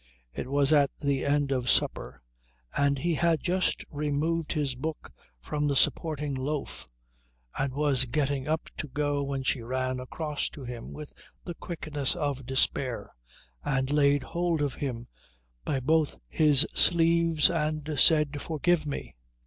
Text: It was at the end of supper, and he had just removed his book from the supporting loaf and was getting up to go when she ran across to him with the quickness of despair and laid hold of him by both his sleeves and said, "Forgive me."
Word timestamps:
It 0.33 0.47
was 0.49 0.73
at 0.73 0.89
the 0.99 1.23
end 1.23 1.51
of 1.51 1.69
supper, 1.69 2.23
and 2.75 2.97
he 2.97 3.13
had 3.13 3.39
just 3.39 3.85
removed 3.91 4.51
his 4.53 4.73
book 4.73 5.13
from 5.39 5.67
the 5.67 5.75
supporting 5.75 6.33
loaf 6.33 6.87
and 7.55 7.71
was 7.71 8.05
getting 8.05 8.47
up 8.47 8.69
to 8.77 8.87
go 8.87 9.21
when 9.21 9.43
she 9.43 9.61
ran 9.61 9.99
across 9.99 10.49
to 10.49 10.63
him 10.63 10.91
with 10.91 11.13
the 11.43 11.53
quickness 11.53 12.15
of 12.15 12.47
despair 12.47 13.13
and 13.63 13.91
laid 13.91 14.23
hold 14.23 14.63
of 14.63 14.73
him 14.73 15.07
by 15.63 15.79
both 15.79 16.17
his 16.29 16.65
sleeves 16.73 17.51
and 17.51 17.93
said, 17.99 18.41
"Forgive 18.41 18.87
me." 18.87 19.15